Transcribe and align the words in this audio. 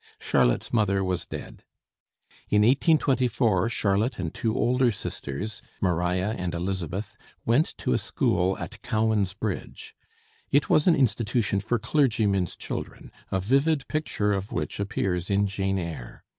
Charlotte's 0.17 0.73
mother 0.73 1.03
was 1.03 1.27
dead. 1.27 1.63
In 2.49 2.63
1824 2.63 3.69
Charlotte 3.69 4.17
and 4.17 4.33
two 4.33 4.55
older 4.57 4.91
sisters, 4.91 5.61
Maria 5.79 6.31
and 6.39 6.55
Elizabeth, 6.55 7.15
went 7.45 7.77
to 7.77 7.93
a 7.93 7.99
school 7.99 8.57
at 8.57 8.81
Cowan's 8.81 9.33
Bridge. 9.35 9.93
It 10.49 10.71
was 10.71 10.87
an 10.87 10.95
institution 10.95 11.59
for 11.59 11.77
clergymen's 11.77 12.55
children, 12.55 13.11
a 13.29 13.39
vivid 13.39 13.87
picture 13.87 14.33
of 14.33 14.51
which 14.51 14.79
appears 14.79 15.29
in 15.29 15.45
'Jane 15.45 15.77
Eyre.' 15.77 16.23